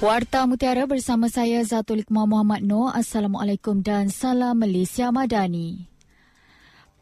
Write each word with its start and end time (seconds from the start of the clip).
Warta 0.00 0.48
Mutiara 0.48 0.88
bersama 0.88 1.28
saya 1.28 1.60
Zatul 1.60 2.00
Iqmah 2.00 2.24
Muhammad 2.24 2.64
Noor. 2.64 2.96
Assalamualaikum 2.96 3.84
dan 3.84 4.08
salam 4.08 4.56
Malaysia 4.56 5.12
Madani. 5.12 5.92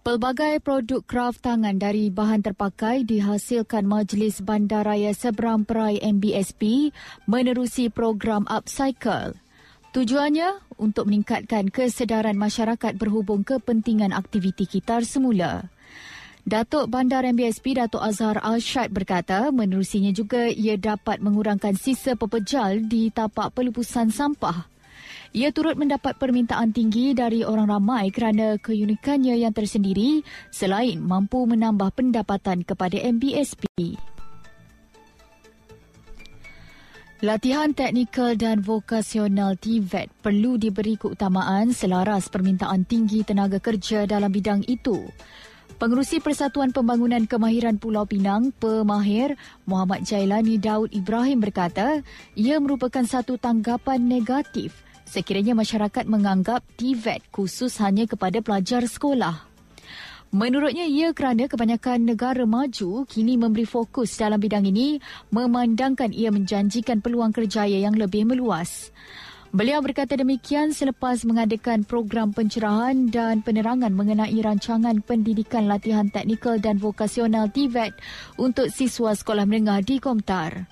Pelbagai 0.02 0.59
produk 0.59 1.06
kraft 1.06 1.46
tangan 1.46 1.79
dari 1.79 2.11
bahan 2.11 2.42
terpakai 2.42 3.06
dihasilkan 3.06 3.87
Majlis 3.87 4.42
Bandaraya 4.42 5.14
Seberang 5.14 5.62
Perai 5.62 6.02
MBSP 6.02 6.91
menerusi 7.30 7.87
program 7.87 8.42
Upcycle. 8.50 9.38
Tujuannya 9.95 10.59
untuk 10.83 11.06
meningkatkan 11.06 11.70
kesedaran 11.70 12.34
masyarakat 12.34 12.98
berhubung 12.98 13.46
kepentingan 13.46 14.10
aktiviti 14.10 14.66
kitar 14.66 15.06
semula. 15.06 15.70
Datuk 16.48 16.88
Bandar 16.88 17.29
MBSP 17.29 17.77
Datuk 17.77 18.01
Azhar 18.01 18.41
Al-Syed 18.41 18.89
berkata 18.89 19.52
menerusinya 19.52 20.09
juga 20.16 20.48
ia 20.48 20.80
dapat 20.80 21.20
mengurangkan 21.20 21.77
sisa 21.77 22.16
pepejal 22.16 22.89
di 22.89 23.12
tapak 23.12 23.52
pelupusan 23.52 24.09
sampah. 24.09 24.65
Ia 25.37 25.53
turut 25.53 25.77
mendapat 25.77 26.16
permintaan 26.16 26.73
tinggi 26.73 27.12
dari 27.12 27.45
orang 27.45 27.69
ramai 27.69 28.09
kerana 28.09 28.56
keunikannya 28.56 29.37
yang 29.37 29.53
tersendiri 29.53 30.25
selain 30.48 31.05
mampu 31.05 31.45
menambah 31.45 31.92
pendapatan 31.92 32.65
kepada 32.65 32.97
MBSP. 32.97 33.69
Latihan 37.20 37.77
teknikal 37.77 38.41
dan 38.41 38.65
vokasional 38.65 39.61
TVET 39.61 40.09
perlu 40.25 40.56
diberi 40.56 40.97
keutamaan 40.97 41.77
selaras 41.77 42.33
permintaan 42.33 42.89
tinggi 42.89 43.20
tenaga 43.20 43.61
kerja 43.61 44.09
dalam 44.09 44.33
bidang 44.33 44.65
itu. 44.65 45.05
Pengerusi 45.78 46.18
Persatuan 46.18 46.74
Pembangunan 46.74 47.23
Kemahiran 47.23 47.78
Pulau 47.78 48.02
Pinang, 48.02 48.50
Pemahir 48.50 49.39
Muhammad 49.62 50.03
Jailani 50.03 50.58
Daud 50.58 50.91
Ibrahim 50.91 51.39
berkata, 51.39 52.03
ia 52.34 52.58
merupakan 52.58 53.06
satu 53.06 53.39
tanggapan 53.39 54.03
negatif 54.03 54.75
sekiranya 55.06 55.55
masyarakat 55.55 56.03
menganggap 56.11 56.66
TVET 56.75 57.30
khusus 57.30 57.78
hanya 57.78 58.11
kepada 58.11 58.42
pelajar 58.42 58.91
sekolah. 58.91 59.47
Menurutnya 60.34 60.83
ia 60.84 61.14
kerana 61.14 61.47
kebanyakan 61.47 62.10
negara 62.10 62.42
maju 62.42 63.06
kini 63.06 63.38
memberi 63.38 63.62
fokus 63.62 64.19
dalam 64.19 64.42
bidang 64.42 64.66
ini 64.66 64.98
memandangkan 65.31 66.10
ia 66.10 66.34
menjanjikan 66.34 66.98
peluang 66.98 67.31
kerjaya 67.31 67.78
yang 67.78 67.94
lebih 67.94 68.27
meluas. 68.27 68.91
Beliau 69.48 69.80
berkata 69.80 70.12
demikian 70.12 70.77
selepas 70.77 71.24
mengadakan 71.24 71.80
program 71.80 72.36
pencerahan 72.36 73.08
dan 73.08 73.41
penerangan 73.41 73.88
mengenai 73.96 74.36
rancangan 74.44 75.00
pendidikan 75.00 75.64
latihan 75.64 76.04
teknikal 76.12 76.60
dan 76.60 76.77
vokasional 76.77 77.48
TVET 77.48 77.96
untuk 78.36 78.69
siswa 78.69 79.16
sekolah 79.16 79.48
menengah 79.48 79.80
di 79.80 79.96
Komtar. 80.04 80.69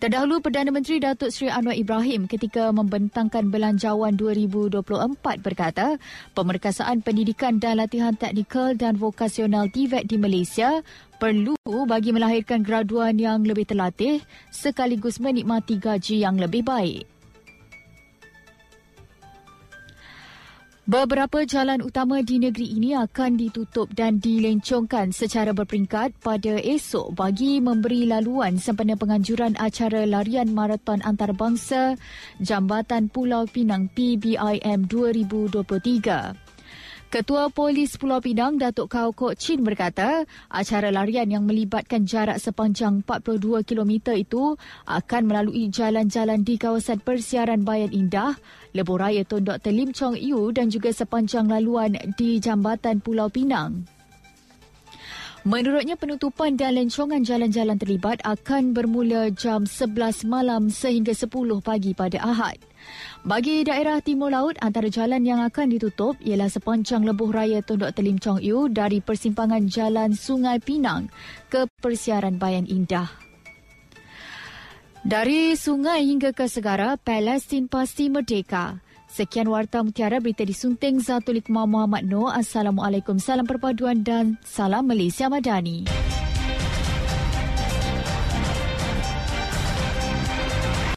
Terdahulu 0.00 0.40
Perdana 0.40 0.72
Menteri 0.72 1.04
Datuk 1.04 1.28
Seri 1.28 1.52
Anwar 1.52 1.76
Ibrahim 1.76 2.30
ketika 2.30 2.72
membentangkan 2.72 3.52
Belanjawan 3.52 4.16
2024 4.16 4.80
berkata, 5.44 6.00
pemerkasaan 6.32 7.04
pendidikan 7.04 7.60
dan 7.60 7.76
latihan 7.76 8.16
teknikal 8.16 8.72
dan 8.72 8.96
vokasional 8.96 9.68
TVET 9.68 10.08
di 10.08 10.16
Malaysia 10.16 10.80
perlu 11.20 11.58
bagi 11.84 12.14
melahirkan 12.14 12.64
graduan 12.64 13.20
yang 13.20 13.44
lebih 13.44 13.68
terlatih 13.68 14.24
sekaligus 14.48 15.20
menikmati 15.20 15.76
gaji 15.76 16.24
yang 16.24 16.40
lebih 16.40 16.64
baik. 16.64 17.17
Beberapa 20.88 21.44
jalan 21.44 21.84
utama 21.84 22.24
di 22.24 22.40
negeri 22.40 22.80
ini 22.80 22.96
akan 22.96 23.36
ditutup 23.36 23.92
dan 23.92 24.24
dilencongkan 24.24 25.12
secara 25.12 25.52
berperingkat 25.52 26.16
pada 26.24 26.56
esok 26.56 27.12
bagi 27.12 27.60
memberi 27.60 28.08
laluan 28.08 28.56
sempena 28.56 28.96
penganjuran 28.96 29.52
acara 29.60 30.08
larian 30.08 30.48
maraton 30.48 31.04
antarabangsa 31.04 32.00
Jambatan 32.40 33.12
Pulau 33.12 33.44
Pinang 33.44 33.92
PBIM 33.92 34.88
2023. 34.88 36.47
Ketua 37.08 37.48
Polis 37.48 37.96
Pulau 37.96 38.20
Pinang, 38.20 38.60
Datuk 38.60 38.92
Kau 38.92 39.16
Kok 39.16 39.32
Chin 39.32 39.64
berkata, 39.64 40.28
acara 40.52 40.92
larian 40.92 41.24
yang 41.24 41.48
melibatkan 41.48 42.04
jarak 42.04 42.36
sepanjang 42.36 43.00
42 43.00 43.64
km 43.64 44.12
itu 44.12 44.60
akan 44.84 45.22
melalui 45.24 45.72
jalan-jalan 45.72 46.44
di 46.44 46.60
kawasan 46.60 47.00
persiaran 47.00 47.64
Bayan 47.64 47.96
Indah, 47.96 48.36
Lebuh 48.76 49.00
Raya 49.00 49.24
Tondok 49.24 49.56
Telim 49.64 49.96
Chong 49.96 50.20
Yu 50.20 50.52
dan 50.52 50.68
juga 50.68 50.92
sepanjang 50.92 51.48
laluan 51.48 51.96
di 52.20 52.44
Jambatan 52.44 53.00
Pulau 53.00 53.32
Pinang. 53.32 53.97
Menurutnya 55.46 55.94
penutupan 55.94 56.58
dan 56.58 56.74
lencongan 56.74 57.22
jalan-jalan 57.22 57.78
terlibat 57.78 58.18
akan 58.26 58.74
bermula 58.74 59.30
jam 59.30 59.62
11 59.62 60.26
malam 60.26 60.66
sehingga 60.66 61.14
10 61.14 61.30
pagi 61.62 61.94
pada 61.94 62.18
Ahad. 62.18 62.58
Bagi 63.22 63.62
daerah 63.62 64.02
Timur 64.02 64.34
Laut, 64.34 64.58
antara 64.58 64.90
jalan 64.90 65.22
yang 65.22 65.38
akan 65.38 65.70
ditutup 65.70 66.18
ialah 66.26 66.50
sepanjang 66.50 67.06
lebuh 67.06 67.30
raya 67.30 67.62
Tondok 67.62 67.94
Telim 67.94 68.18
Chong 68.18 68.42
Yu 68.42 68.66
dari 68.66 68.98
persimpangan 68.98 69.70
Jalan 69.70 70.18
Sungai 70.18 70.58
Pinang 70.58 71.06
ke 71.46 71.70
Persiaran 71.78 72.42
Bayan 72.42 72.66
Indah. 72.66 73.06
Dari 75.06 75.54
sungai 75.54 76.02
hingga 76.02 76.34
ke 76.34 76.50
segara, 76.50 76.98
Palestin 76.98 77.70
pasti 77.70 78.10
merdeka. 78.10 78.82
Sekian 79.08 79.48
Warta 79.48 79.80
Mutiara 79.80 80.20
berita 80.20 80.44
disunting 80.44 81.00
Zatul 81.00 81.40
Iqmah 81.40 81.64
Muhammad 81.64 82.04
Noor. 82.04 82.36
Assalamualaikum, 82.36 83.16
salam 83.16 83.48
perpaduan 83.48 84.04
dan 84.04 84.36
salam 84.44 84.84
Malaysia 84.84 85.32
Madani. 85.32 86.07